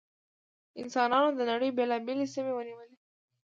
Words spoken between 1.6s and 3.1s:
بېلابېلې سیمې ونیولې.